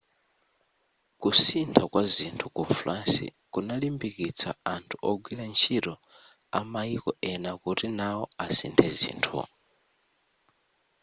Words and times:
kusintha 1.21 1.83
kwa 1.91 2.03
zinthu 2.13 2.45
ku 2.55 2.63
france 2.79 3.23
kunalimbikitsa 3.51 4.49
anthu 4.73 4.95
ogwira 5.09 5.43
ntchito 5.51 5.93
amaiko 6.59 7.09
ena 7.31 7.51
kuti 7.61 7.87
nao 7.97 8.23
asinthe 8.45 8.85
zinthu 8.99 9.39